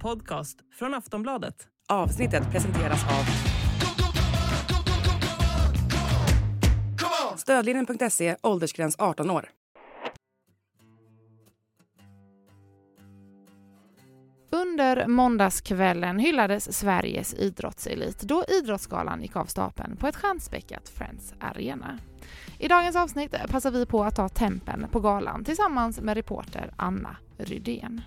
[0.00, 1.68] podcast från Aftonbladet.
[1.88, 3.24] Avsnittet presenteras av
[7.38, 9.48] Stödlinjen.se, åldersgräns 18 år.
[14.50, 21.98] Under måndagskvällen hyllades Sveriges idrottselit då Idrottsgalan gick av stapeln på ett stjärnspäckat Friends Arena.
[22.58, 27.16] I dagens avsnitt passar vi på att ta tempen på galan tillsammans med reporter Anna
[27.38, 28.00] Rydén.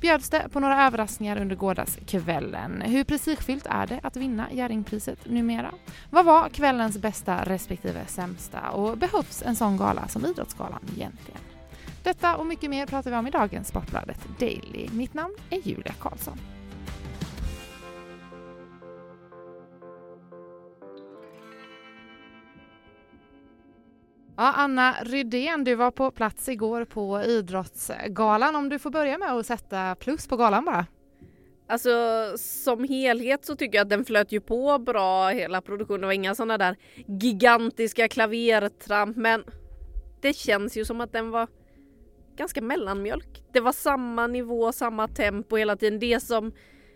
[0.00, 2.82] Bjöds det på några överraskningar under gårdagskvällen?
[2.82, 5.74] Hur prestigefyllt är det att vinna Jerringpriset numera?
[6.10, 11.40] Vad var kvällens bästa respektive sämsta och behövs en sån gala som Idrottsgalan egentligen?
[12.02, 14.88] Detta och mycket mer pratar vi om i dagens Sportbladet Daily.
[14.92, 16.38] Mitt namn är Julia Karlsson.
[24.40, 28.56] Ja, Anna Rydén, du var på plats igår på Idrottsgalan.
[28.56, 30.86] Om du får börja med att sätta plus på galan bara.
[31.68, 31.90] Alltså
[32.36, 36.00] som helhet så tycker jag att den flöt ju på bra hela produktionen.
[36.00, 39.44] Det var inga sådana där gigantiska klavertramp men
[40.20, 41.48] det känns ju som att den var
[42.36, 43.42] ganska mellanmjölk.
[43.52, 45.98] Det var samma nivå, samma tempo hela tiden.
[45.98, 46.52] Det som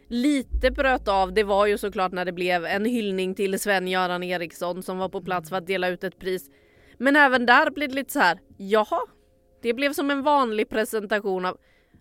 [0.09, 4.83] lite bröt av det var ju såklart när det blev en hyllning till Sven-Göran Eriksson
[4.83, 6.51] som var på plats för att dela ut ett pris.
[6.99, 9.01] Men även där blev det lite så här, jaha.
[9.63, 11.59] Det blev som en vanlig presentation av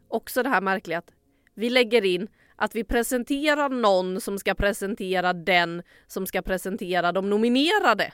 [0.07, 1.11] också det här märkliga att
[1.55, 7.29] vi lägger in att vi presenterar någon som ska presentera den som ska presentera de
[7.29, 8.13] nominerade.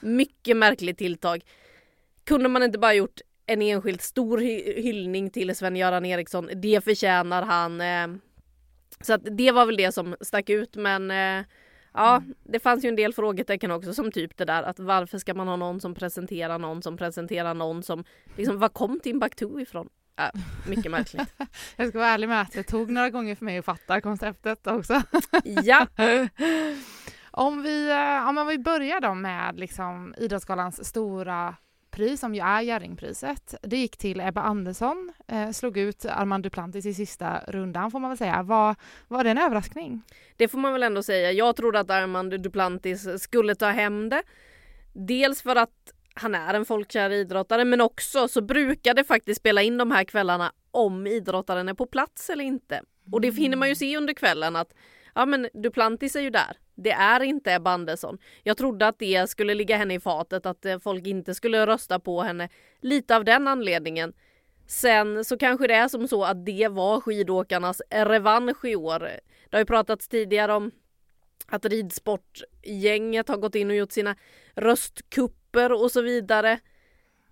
[0.00, 1.44] Mycket märkligt tilltag.
[2.24, 6.50] Kunde man inte bara gjort en enskilt stor hy hyllning till Sven-Göran Eriksson.
[6.54, 7.80] Det förtjänar han.
[7.80, 8.20] Eh.
[9.00, 11.44] Så att det var väl det som stack ut men eh,
[11.94, 15.34] ja, det fanns ju en del frågetecken också som typ det där att varför ska
[15.34, 18.04] man ha någon som presenterar någon som presenterar någon som
[18.36, 19.88] liksom var kom Timbuktu ifrån?
[20.16, 20.30] Ja,
[20.68, 21.34] mycket märkligt.
[21.76, 24.66] Jag ska vara ärlig med att det tog några gånger för mig att fatta konceptet
[24.66, 25.02] också.
[25.44, 25.86] ja.
[27.32, 31.56] Om vi, eh, om vi börjar då med liksom Idrottsgalans stora
[31.90, 33.54] pris som ju är Jerringpriset.
[33.62, 38.10] Det gick till Ebba Andersson, eh, slog ut Armand Duplantis i sista rundan får man
[38.10, 38.42] väl säga.
[38.42, 38.76] Var,
[39.08, 40.02] var det en överraskning?
[40.36, 41.32] Det får man väl ändå säga.
[41.32, 44.22] Jag trodde att Armand Duplantis skulle ta hem det.
[44.92, 49.62] Dels för att han är en folkkär idrottare men också så brukar det faktiskt spela
[49.62, 52.82] in de här kvällarna om idrottaren är på plats eller inte.
[53.12, 53.40] Och det mm.
[53.40, 54.74] hinner man ju se under kvällen att
[55.14, 56.56] ja men Duplantis är ju där.
[56.74, 58.18] Det är inte Ebba Andersson.
[58.42, 61.98] Jag trodde att det skulle ligga henne i fatet, att eh, folk inte skulle rösta
[61.98, 62.48] på henne.
[62.80, 64.12] Lite av den anledningen.
[64.66, 68.98] Sen så kanske det är som så att det var skidåkarnas revansch i år.
[68.98, 70.70] Det har ju pratats tidigare om
[71.46, 74.16] att ridsportgänget har gått in och gjort sina
[74.54, 76.58] röstkupper och så vidare.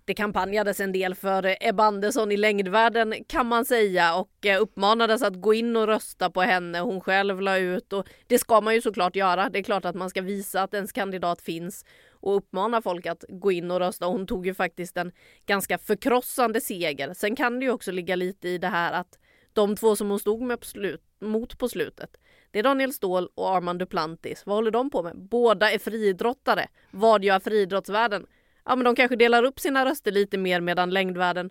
[0.09, 5.21] Det kampanjades en del för Ebba Andersson i längdvärlden kan man säga och eh, uppmanades
[5.21, 6.79] att gå in och rösta på henne.
[6.79, 9.49] Hon själv la ut och det ska man ju såklart göra.
[9.49, 13.23] Det är klart att man ska visa att ens kandidat finns och uppmana folk att
[13.29, 14.05] gå in och rösta.
[14.05, 15.11] Hon tog ju faktiskt en
[15.45, 17.13] ganska förkrossande seger.
[17.13, 19.19] Sen kan det ju också ligga lite i det här att
[19.53, 22.17] de två som hon stod med på slut, mot på slutet
[22.51, 24.45] det är Daniel Ståhl och Armand Duplantis.
[24.45, 25.17] Vad håller de på med?
[25.17, 26.67] Båda är friidrottare.
[26.91, 28.25] Vad gör friidrottsvärlden?
[28.69, 31.49] Ja men de kanske delar upp sina röster lite mer medan längdvärlden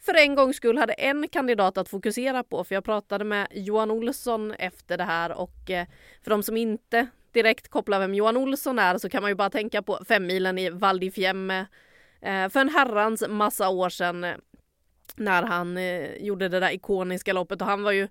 [0.00, 2.64] för en gångs skull hade en kandidat att fokusera på.
[2.64, 5.86] För jag pratade med Johan Olsson efter det här och eh,
[6.22, 9.50] för de som inte direkt kopplar vem Johan Olsson är så kan man ju bara
[9.50, 11.66] tänka på femmilen i Val di Fiemme
[12.20, 14.34] eh, för en herrans massa år sedan eh,
[15.16, 15.78] när han
[16.20, 18.08] gjorde det där ikoniska loppet och han var ju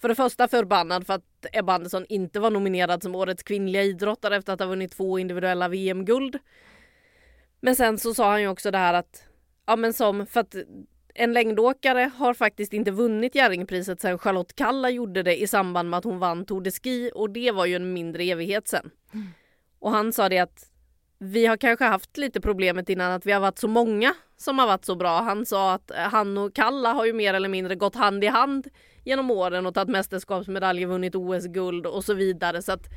[0.00, 4.36] för det första förbannad för att Ebba Andersson inte var nominerad som årets kvinnliga idrottare
[4.36, 6.38] efter att ha vunnit två individuella VM-guld.
[7.60, 9.22] Men sen så sa han ju också det här att,
[9.66, 10.54] ja men som, för att
[11.14, 15.98] en längdåkare har faktiskt inte vunnit Jerringpriset sen Charlotte Kalla gjorde det i samband med
[15.98, 18.90] att hon vann Tour de Ski och det var ju en mindre evighet sen.
[19.14, 19.26] Mm.
[19.78, 20.70] Och han sa det att
[21.18, 24.66] vi har kanske haft lite problemet innan att vi har varit så många som har
[24.66, 25.20] varit så bra.
[25.20, 28.68] Han sa att han och Kalla har ju mer eller mindre gått hand i hand
[29.04, 32.62] genom åren och tagit mästerskapsmedaljer, vunnit OS-guld och så vidare.
[32.62, 32.88] Så att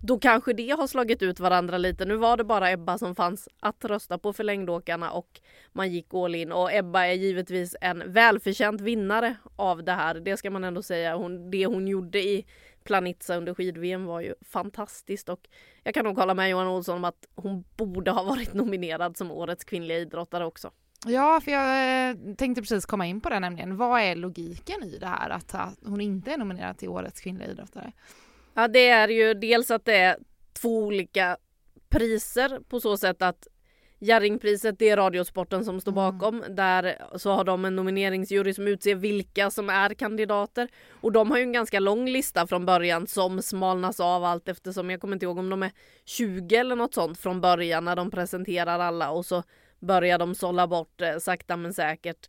[0.00, 2.04] då kanske det har slagit ut varandra lite.
[2.04, 5.40] Nu var det bara Ebba som fanns att rösta på för längdåkarna och
[5.72, 10.14] man gick all in och Ebba är givetvis en välförtjänt vinnare av det här.
[10.14, 11.16] Det ska man ändå säga.
[11.16, 12.46] Hon, det hon gjorde i
[12.84, 15.48] Planitza under skid-VM var ju fantastiskt och
[15.82, 19.30] jag kan nog hålla med Johan Olsson om att hon borde ha varit nominerad som
[19.30, 20.70] årets kvinnliga idrottare också.
[21.06, 23.76] Ja, för jag eh, tänkte precis komma in på det nämligen.
[23.76, 27.92] Vad är logiken i det här att hon inte är nominerad till årets kvinnliga idrottare?
[28.58, 30.16] Ja, det är ju dels att det är
[30.52, 31.36] två olika
[31.88, 33.46] priser på så sätt att
[33.98, 36.18] Jerringpriset det är Radiosporten som står Mm.
[36.18, 36.44] bakom.
[36.48, 40.68] Där så har de en nomineringsjury som utser vilka som är kandidater.
[41.00, 44.90] Och de har ju en ganska lång lista från början som smalnas av allt eftersom
[44.90, 45.72] jag kommer inte ihåg om de är
[46.04, 49.42] 20 eller något sånt från början när de presenterar alla och så
[49.78, 52.28] börjar de sålla bort eh, sakta men säkert.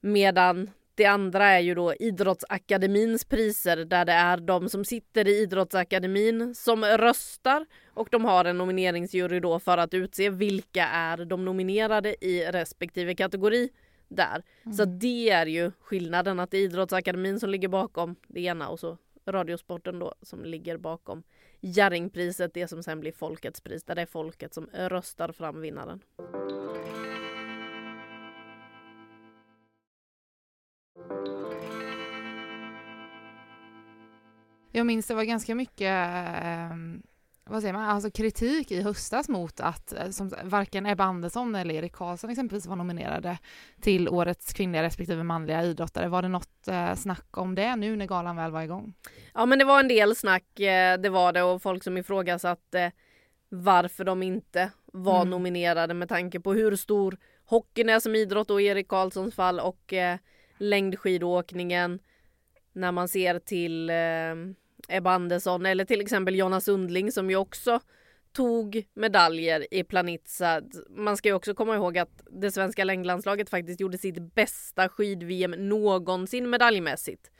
[0.00, 0.70] Medan
[1.00, 6.54] det andra är ju då Idrottsakademins priser där det är de som sitter i Idrottsakademin
[6.54, 12.24] som röstar och de har en nomineringsjury då för att utse vilka är de nominerade
[12.24, 13.68] i respektive kategori
[14.08, 14.42] där.
[14.76, 18.80] Så det är ju skillnaden att det är Idrottsakademin som ligger bakom det ena och
[18.80, 21.22] så Radiosporten då som ligger bakom
[21.60, 26.00] Jerringpriset, det som sen blir Folkets pris där det är folket som röstar fram vinnaren.
[34.80, 36.08] Jag minns det var ganska mycket
[36.42, 36.76] eh,
[37.44, 41.74] vad säger man, alltså kritik i höstas mot att eh, som, varken Ebba Andersson eller
[41.74, 43.38] Erik Karlsson exempelvis var nominerade
[43.80, 46.08] till årets kvinnliga respektive manliga idrottare.
[46.08, 48.94] Var det något eh, snack om det nu när galan väl var igång?
[49.34, 52.92] Ja men det var en del snack, eh, det var det och folk som ifrågasatte
[53.48, 55.30] varför de inte var Mm.
[55.30, 59.92] nominerade med tanke på hur stor hockeyn är som idrott och Erik Karlssons fall och
[59.92, 60.18] eh,
[60.58, 61.98] längdskidåkningen.
[62.72, 63.94] När man ser till eh,
[64.90, 67.80] Ebba Andersson eller till exempel Jonna Sundling som ju också
[68.32, 70.62] tog medaljer i Planitza.
[70.90, 75.50] Man ska ju också komma ihåg att det svenska längdlandslaget faktiskt gjorde sitt bästa skid-VM
[75.50, 77.30] någonsin medaljmässigt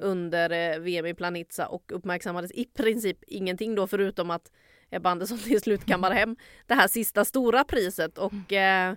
[0.00, 4.52] under eh, VM i Planitza och uppmärksammades i princip ingenting då förutom att
[4.90, 6.36] Ebba Andersson till slut kammar hem
[6.66, 8.94] det här sista stora priset och eh,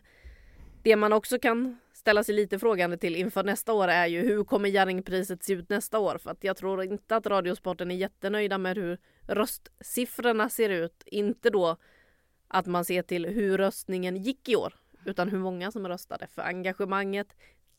[0.84, 4.44] det man också kan ställa sig lite frågande till inför nästa år är ju hur
[4.44, 6.18] kommer Jerringpriset se ut nästa år?
[6.18, 8.98] För att jag tror inte att Radiosporten är jättenöjda med hur
[9.28, 11.04] röstsiffrorna ser ut.
[11.06, 11.78] Inte då
[12.48, 14.74] att man ser till hur röstningen gick i år
[15.06, 16.28] utan hur många som röstade.
[16.28, 17.28] För engagemanget,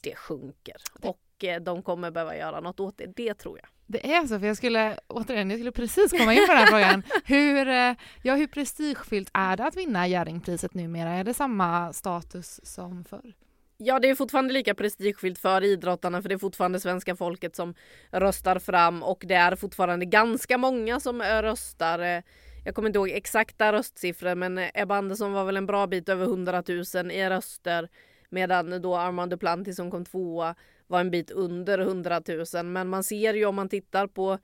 [0.00, 0.76] det sjunker.
[1.02, 3.68] Och eh, de kommer behöva göra något åt det, det tror jag.
[3.86, 6.66] Det är så, för jag skulle återigen, jag skulle precis komma in på den här
[6.66, 7.02] frågan.
[7.24, 11.10] Hur, eh, ja, hur prestigefyllt är det att vinna Jerringpriset numera?
[11.10, 13.34] Är det samma status som förr?
[13.76, 17.74] Ja, det är fortfarande lika prestigefyllt för idrottarna för det är fortfarande svenska folket som
[18.10, 21.98] röstar fram och det är fortfarande ganska många som eh, röstar.
[21.98, 22.22] Eh.
[22.64, 26.08] Jag kommer inte ihåg exakta röstsiffror men eh, Ebba Andersson var väl en bra bit
[26.08, 27.88] över 100 000 i röster
[28.28, 30.54] medan då Armand Duplantis som kom tvåa
[30.86, 32.22] var en bit under 100
[32.54, 32.64] 000.
[32.64, 34.38] Men man ser ju om man tittar på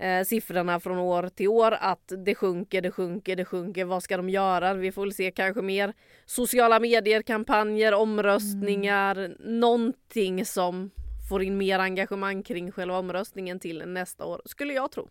[0.00, 3.84] eh, siffrorna från år till år att det sjunker, det sjunker, det sjunker.
[3.84, 4.74] Vad ska de göra?
[4.74, 5.94] Vi får väl se kanske mer
[6.26, 10.90] sociala medier, kampanjer, omröstningar, någonting som
[11.28, 15.08] får in mer engagemang kring själva omröstningen till nästa år, skulle jag tro.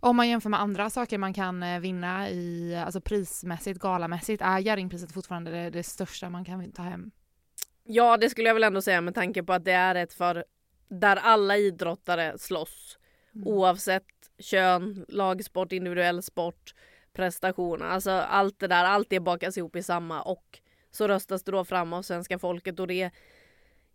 [0.00, 4.58] Om man jämför med andra saker man kan eh, vinna i, alltså prismässigt, galamässigt, är
[4.58, 7.10] Jerringpriset fortfarande det, det största man kan ta hem?
[7.84, 10.44] Ja, det skulle jag väl ändå säga med tanke på att det är ett för
[10.88, 12.98] där alla idrottare slåss
[13.34, 13.48] Mm.
[13.48, 16.74] oavsett kön, lagsport, individuell sport,
[17.12, 17.82] prestation.
[17.82, 21.64] Alltså allt det där, allt det bakas ihop i samma och så röstas det då
[21.64, 23.10] fram av svenska folket och det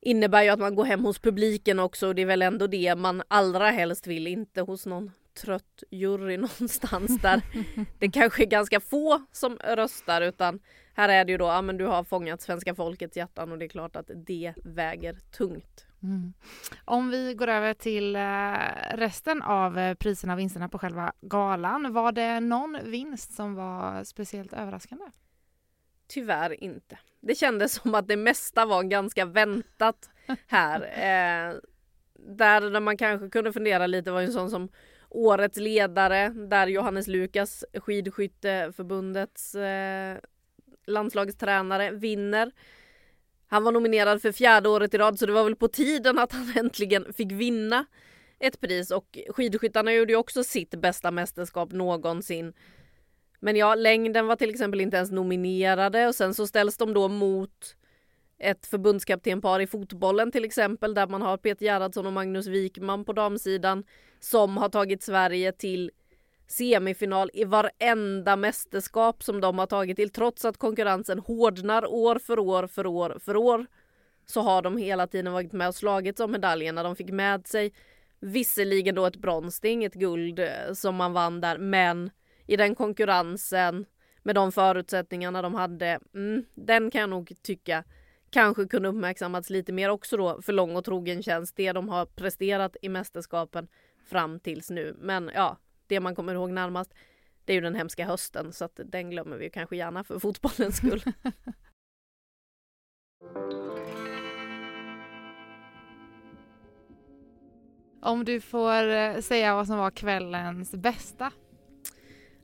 [0.02, 2.96] innebär ju att man går hem hos publiken också och det är väl ändå det
[2.96, 7.42] man allra helst vill, inte hos någon trött jury någonstans där
[8.00, 10.60] det kanske är ganska få som röstar utan
[10.94, 13.66] här är det ju då, ja men du har fångat svenska folkets hjärtan och det
[13.66, 15.87] är klart att det väger tungt.
[16.04, 16.34] Mm.
[16.86, 21.94] Om vi går över till eh, resten av eh, priserna och vinsterna på själva galan.
[21.94, 25.06] Var det någon vinst som var speciellt överraskande?
[26.08, 27.00] Tyvärr inte.
[27.20, 30.10] Det kändes som att det mesta var ganska väntat
[30.48, 30.82] här.
[30.98, 31.54] Eh,
[32.20, 34.70] där, man kanske kunde fundera lite var en sån som
[35.10, 40.18] årets ledare där Johannes Lukas, skidskytteförbundets eh,
[40.88, 42.52] landslagets tränare, vinner.
[43.48, 46.32] Han var nominerad för fjärde året i rad så det var väl på tiden att
[46.32, 47.86] han äntligen fick vinna
[48.40, 52.54] ett pris och skidskyttarna gjorde ju också sitt bästa mästerskap någonsin.
[53.40, 57.08] Men ja, längden var till exempel inte ens nominerade och sen så ställs de då
[57.08, 57.76] mot
[58.40, 63.14] ett förbundskaptenpar i fotbollen till exempel där man har Peter Gerhardsson och Magnus Wikman på
[63.14, 63.84] damsidan
[64.20, 65.92] som har tagit Sverige till
[66.48, 72.40] semifinal i varenda mästerskap som de har tagit till trots att konkurrensen hårdnar år för
[72.40, 73.66] år för år för år
[74.26, 76.84] så har de hela tiden varit med och slagits om medaljerna.
[76.84, 77.74] De fick med sig
[78.20, 82.10] visserligen då ett brons, det är inget guld eh, som man vann där men
[82.46, 83.86] i den konkurrensen
[84.24, 87.84] med de förutsättningarna de hade, mm, den kan jag nog tycka
[88.30, 92.06] kanske kunde uppmärksammats lite mer också då för lång och trogen tjänst, det de har
[92.06, 93.68] presterat i mästerskapen
[94.06, 94.96] fram tills nu.
[95.00, 95.58] Men ja,
[95.88, 96.94] det man kommer ihåg närmast.
[97.46, 100.78] det är ju den hemska hösten så att den glömmer vi kanske gärna för fotbollens
[100.78, 101.04] skull.
[108.02, 111.32] Om du får eh, säga vad som var kvällens bästa?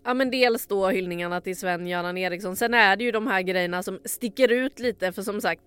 [0.04, 2.56] Ja men dels då hyllningarna till Sven-Göran Eriksson.
[2.56, 5.62] Sen är det ju de här grejerna som sticker ut lite för som sagt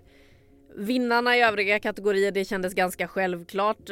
[0.74, 3.90] Vinnarna i övriga kategorier det kändes ganska självklart.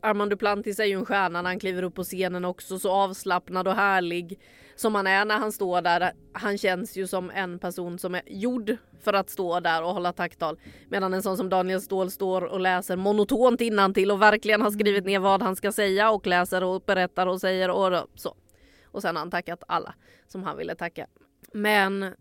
[0.00, 3.68] Armand Duplantis är ju en stjärna när han kliver upp på scenen också så avslappnad
[3.68, 4.40] och härlig
[4.76, 6.12] som han är när han står där.
[6.32, 10.12] Han känns ju som en person som är gjord för att stå där och hålla
[10.12, 10.58] tacktal.
[10.88, 13.58] Medan en sån som Daniel Ståhl står och läser monotont
[13.94, 17.40] till och verkligen har skrivit ner vad han ska säga och läser och berättar och
[17.40, 18.36] säger och så.
[18.84, 19.94] Och sen har han tackat alla
[20.28, 21.06] som han ville tacka.
[21.52, 22.14] Men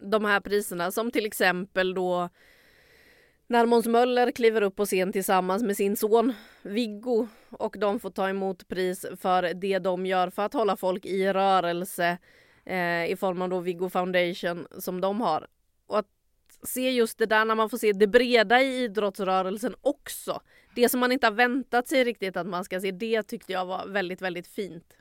[0.00, 2.28] de här priserna som till exempel då
[3.52, 6.32] när Måns Möller kliver upp på scen tillsammans med sin son
[6.62, 11.06] Viggo och de får ta emot pris för det de gör för att hålla folk
[11.06, 12.18] i rörelse
[12.64, 15.46] eh, i form av då Viggo Foundation som de har.
[15.86, 16.06] Och att
[16.62, 20.40] se just det där när man får se det breda i idrottsrörelsen också.
[20.74, 23.66] Det som man inte har väntat sig riktigt att man ska se, det tyckte jag
[23.66, 24.94] var väldigt, väldigt fint.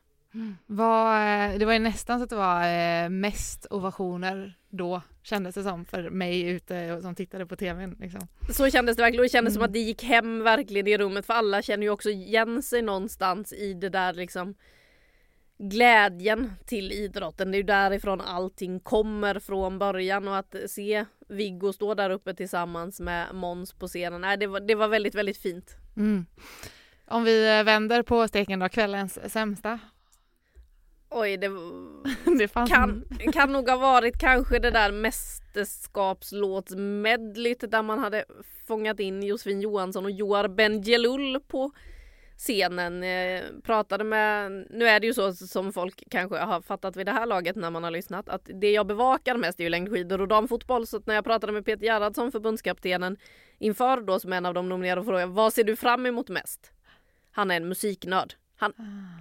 [0.65, 1.15] Var,
[1.49, 5.63] eh, det var ju nästan så att det var eh, mest ovationer då kändes det
[5.63, 7.95] som för mig ute som tittade på tvn.
[7.99, 8.27] Liksom.
[8.49, 9.59] Så kändes det verkligen och det kändes mm.
[9.59, 9.73] som att Mm.
[9.73, 13.73] det gick hem verkligen i rummet för alla känner ju också igen sig någonstans i
[13.73, 14.55] det där liksom
[15.57, 17.51] glädjen till idrotten.
[17.51, 22.33] Det är ju därifrån allting kommer från början och att se Viggo stå där uppe
[22.33, 24.21] tillsammans med Måns på scenen.
[24.21, 25.75] Nej, det, var, det var väldigt, väldigt fint.
[25.97, 26.25] Mm.
[27.07, 29.79] Om vi eh, vänder på steken då, kvällens sämsta.
[31.13, 31.51] Oj, det,
[32.39, 38.25] det fanns kan, kan nog ha varit kanske det där mästerskapslåtsmedlyt där man hade
[38.67, 41.71] fångat in Josefin Johansson och Joar Bendjelloul på
[42.37, 43.03] scenen.
[43.03, 47.11] Eh, pratade med, nu är det ju så som folk kanske har fattat vid det
[47.11, 50.27] här laget när man har lyssnat att det jag bevakar mest är ju längdskidor och
[50.27, 53.17] damfotboll så när jag pratade med Peter Gerhardsson förbundskaptenen
[53.59, 56.71] inför då som en av de nominerade frågade vad ser du fram emot mest?
[57.31, 58.33] Han är en musiknörd.
[58.61, 58.73] Han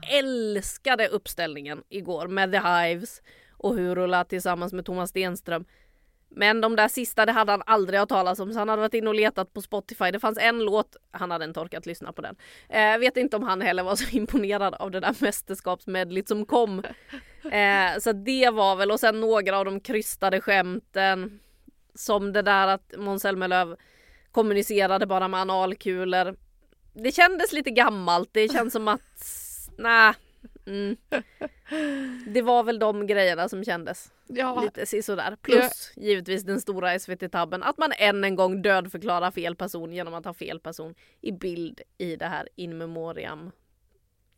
[0.02, 5.64] älskade uppställningen igår med The Hives och Hurula tillsammans med Thomas Stenström.
[6.28, 8.94] Men de där sista det hade han aldrig hört talas om så han hade varit
[8.94, 10.10] inne och letat på Spotify.
[10.10, 12.36] Det fanns en låt, han hade inte orkat lyssna på den.
[12.68, 16.82] Eh, vet inte om han heller var så imponerad av det där mästerskapsmedlet som kom.
[17.52, 21.40] Eh, så det var väl och sen några av de krystade skämten.
[21.94, 23.76] Som det där att Måns Zelmerlöw
[24.32, 26.36] kommunicerade bara med analkulor.
[26.92, 28.28] Det kändes lite gammalt.
[28.32, 29.00] Det känns som att,
[29.78, 30.14] nej.
[30.66, 30.96] Mm.
[32.26, 35.36] Det var väl de grejerna som kändes ja, lite sisådär.
[35.42, 40.24] Plus givetvis den stora SVT-tabben att man än en gång dödförklarar fel person genom att
[40.24, 43.50] ha fel person i bild i det här in memoriam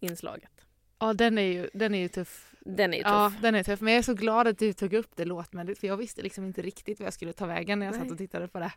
[0.00, 0.50] inslaget.
[0.98, 2.51] ja den, är ju, den är ju tuff.
[2.64, 3.12] Den är ju tuff.
[3.12, 3.80] Ja, den är tuff.
[3.80, 6.44] Men jag är så glad att du tog upp det låtmedlet för jag visste liksom
[6.44, 8.02] inte riktigt vad jag skulle ta vägen när jag Nej.
[8.02, 8.72] satt och tittade på det.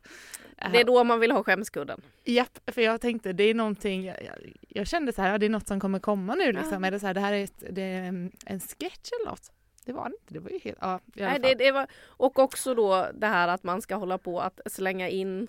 [0.72, 2.01] Det är då man vill ha skämskudden.
[2.24, 5.46] Japp, för jag tänkte det är någonting, jag, jag, jag kände så här, ja, det
[5.46, 6.84] är något som kommer komma nu liksom.
[6.84, 6.88] Ja.
[6.88, 9.51] Är det så här, det här är, ett, det är en, en sketch eller något?
[9.86, 12.75] Det var det inte, det var ju helt, ja Nej, det, det var, och också
[12.75, 15.48] då det här att man ska hålla på att slänga in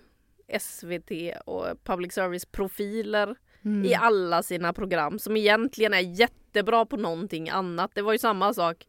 [0.60, 1.10] SVT
[1.44, 3.84] och public service profiler Mm.
[3.84, 7.90] i alla sina program som egentligen är jättebra på någonting annat.
[7.94, 8.86] Det var ju samma sak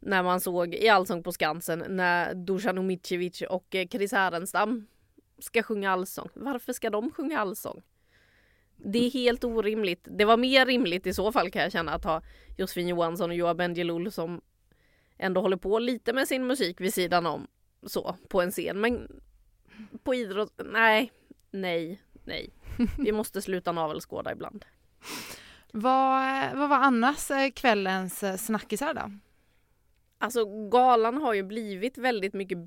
[0.00, 4.86] när man såg i Allsång på Skansen när Dusan Omicevic och eh, Chris Härenstam
[5.38, 6.28] ska sjunga allsång.
[6.34, 7.82] Varför ska de sjunga allsång?
[8.76, 10.08] Det är helt orimligt.
[10.10, 12.22] Det var mer rimligt i så fall kan jag känna att ha
[12.58, 14.40] Josefin Johansson och Johan Bendjelloul som
[15.18, 17.46] ändå håller på lite med sin musik vid sidan om
[17.86, 18.80] så på en scen.
[18.80, 19.20] Men
[20.02, 21.12] på idrott, nej,
[21.50, 22.50] nej, nej.
[22.98, 24.64] Vi måste sluta navelskåda ibland.
[25.72, 26.22] Vad,
[26.54, 29.10] vad var annars eh, kvällens eh, snackisar då?
[30.18, 32.58] Alltså galan har ju blivit väldigt mycket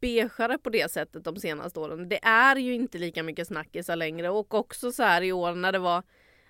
[0.00, 2.08] beigare på det sättet de senaste åren.
[2.08, 5.72] Det är ju inte lika mycket snackisar längre och också så här i år när
[5.72, 6.02] det var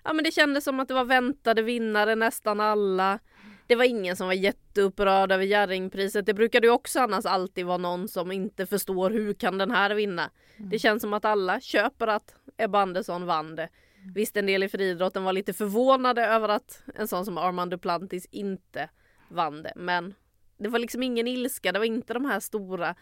[0.03, 3.19] Ja men det kändes som att det var väntade vinnare nästan alla.
[3.67, 6.25] Det var ingen som var jätteupprörd över Jerringpriset.
[6.25, 9.95] Det brukade ju också annars alltid vara någon som inte förstår hur kan den här
[9.95, 10.29] vinna.
[10.57, 13.69] Det känns som att alla köper att Ebba Andersson vann det.
[14.15, 18.25] Visst en del i friidrotten var lite förvånade över att en sån som Armand Duplantis
[18.31, 18.89] inte
[19.29, 19.73] vann det.
[19.75, 20.13] Men
[20.57, 22.95] det var liksom ingen ilska, det var inte de här stora,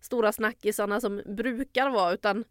[0.00, 2.44] stora snackisarna som brukar vara utan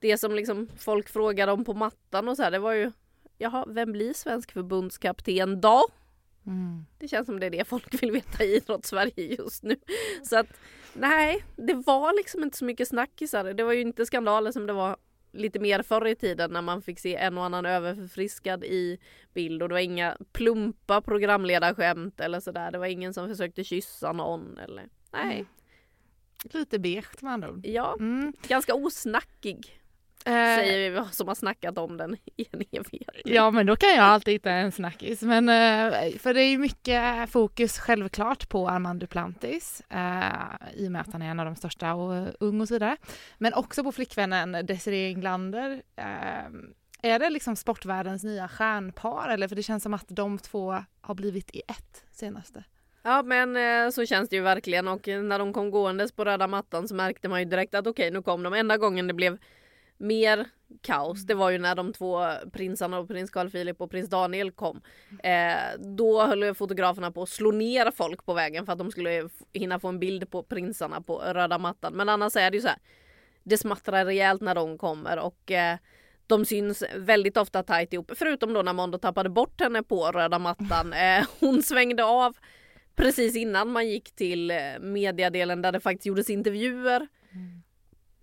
[0.00, 2.92] det som liksom folk frågade om på mattan och så här, det var ju
[3.38, 5.86] Jaha, vem blir svensk förbundskapten då?
[6.46, 6.86] Mm.
[6.98, 9.76] Det känns som det är det folk vill veta i idrottssverige just nu.
[10.22, 10.46] Så att
[10.92, 13.52] nej, det var liksom inte så mycket snackisar.
[13.52, 14.96] Det var ju inte skandaler som det var
[15.32, 18.98] lite mer förr i tiden när man fick se en och annan överförfriskad i
[19.34, 22.70] bild och det var inga plumpa programledarskämt eller sådär.
[22.70, 25.34] Det var ingen som försökte kyssa någon eller nej.
[25.34, 25.46] Mm.
[26.42, 27.66] Lite beige med andra ord.
[27.66, 28.32] Ja, Mm.
[28.48, 29.80] ganska osnackig
[30.28, 33.08] säger vi som har snackat om den i en evighet.
[33.24, 35.22] Ja, men då kan jag alltid hitta en snackis.
[35.22, 40.92] Men, eh, för det är ju mycket fokus självklart på Armand Duplantis eh, i och
[40.92, 42.96] med att han är en av de största och eh, ung och så vidare.
[43.38, 45.82] Men också på flickvännen Desiree Englander.
[45.96, 46.04] Eh,
[47.02, 49.48] är det liksom sportvärldens nya stjärnpar eller?
[49.48, 52.64] För det känns som att de två har blivit i ett senaste.
[53.02, 56.46] Ja men eh, så känns det ju verkligen och när de kom gåendes på röda
[56.46, 58.54] mattan så märkte man ju direkt att okej nu kom de.
[58.54, 59.38] Enda gången det blev
[59.98, 60.46] mer
[60.82, 64.50] kaos det var ju när de två prinsarna och prins Carl Philip och prins Daniel
[64.50, 64.80] kom.
[65.22, 69.28] Eh, då höll fotograferna på att slå ner folk på vägen för att de skulle
[69.52, 71.92] hinna få en bild på prinsarna på röda mattan.
[71.92, 72.78] Men annars är det ju så här.
[73.42, 75.78] Det smattrar rejält när de kommer och eh,
[76.26, 78.12] de syns väldigt ofta tajt ihop.
[78.14, 80.92] Förutom då när Mondo tappade bort henne på röda mattan.
[80.98, 82.36] Eh, hon svängde av
[82.96, 87.08] precis innan man gick till eh, mediadelen där det faktiskt gjordes intervjuer.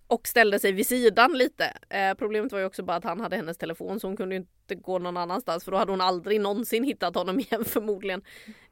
[0.08, 1.74] Och ställde sig vid sidan lite.
[1.90, 4.42] Eh, problemet var ju också bara att han hade hennes telefon så hon kunde ju
[4.42, 8.22] inte gå någon annanstans för då hade hon aldrig någonsin hittat honom igen förmodligen.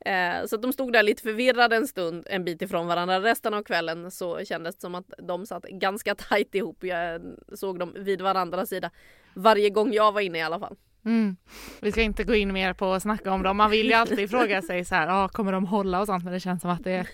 [0.05, 3.21] Eh, så att de stod där lite förvirrade en stund en bit ifrån varandra.
[3.21, 6.83] Resten av kvällen så kändes det som att de satt ganska tajt ihop.
[6.83, 7.21] Jag
[7.53, 8.91] såg dem vid varandras sida
[9.33, 10.75] varje gång jag var inne i alla fall.
[11.05, 11.35] Mm.
[11.81, 13.57] Vi ska inte gå in mer på att snacka om dem.
[13.57, 16.23] Man vill ju alltid fråga sig så här, ah, kommer de hålla och sånt?
[16.23, 17.07] Men det känns som att det är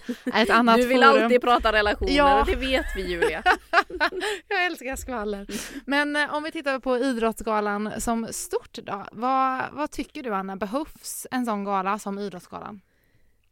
[0.44, 1.24] ett annat Du vill forum.
[1.24, 2.44] alltid prata relationer, Ja.
[2.48, 3.44] det vet vi Julia.
[4.48, 5.48] Jag älskar skvaller.
[5.86, 9.06] Men eh, om vi tittar på Idrottsgalan som stort då.
[9.12, 12.82] Vad, vad tycker du Anna, behövs en sån gala som Idrottsgalan?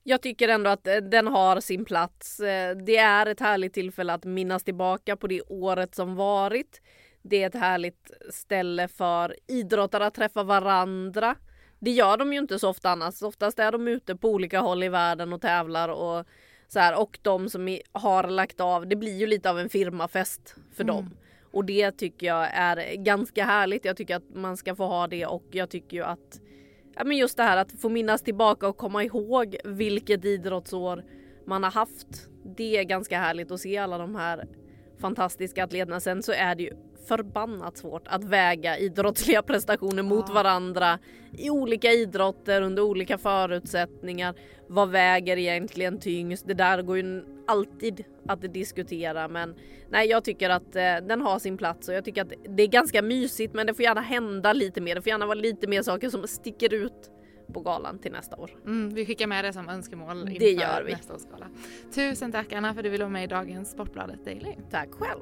[0.04, 2.40] Jag tycker ändå att eh, den har sin plats.
[2.40, 6.82] Eh, Det är ett härligt tillfälle att minnas tillbaka på det året som varit.
[7.30, 11.36] Det är ett härligt ställe för idrottare att träffa varandra.
[11.80, 13.22] Det gör de ju inte så ofta annars.
[13.22, 16.26] Oftast är de ute på olika håll i världen och tävlar och
[16.68, 17.02] så här.
[17.02, 20.96] Och de som har lagt av, det blir ju lite av en firmafest för Mm.
[20.96, 21.10] dem.
[21.52, 23.86] Och det tycker jag är ganska härligt.
[23.86, 26.42] Jag tycker att man ska få ha det och jag tycker ju att
[26.96, 31.04] ja, men just det här att få minnas tillbaka och komma ihåg vilket idrottsår
[31.46, 32.30] man har haft.
[32.58, 34.48] Det är ganska härligt att se alla de här
[35.00, 36.00] fantastiska atleterna.
[36.00, 36.74] Sen så är det ju
[37.08, 41.00] förbannat svårt att väga idrottsliga prestationer mot varandra
[41.38, 44.36] i olika idrotter under olika förutsättningar.
[44.68, 46.48] Vad väger egentligen tyngst?
[46.48, 49.56] Det där går ju alltid att diskutera men
[49.90, 52.68] nej jag tycker att eh, den har sin plats och jag tycker att det är
[52.68, 54.96] ganska mysigt men det får gärna hända lite mer.
[54.96, 57.12] Det får gärna vara lite mer saker som sticker ut
[57.54, 58.52] på galan till nästa år.
[58.66, 60.92] Mm, vi skickar med det som önskemål Det inför gör vi.
[60.92, 61.48] nästa års gala.
[61.96, 64.56] Tusen tack Anna för att du ville vara med i dagens Sportbladet Daily.
[64.72, 65.22] Tack själv!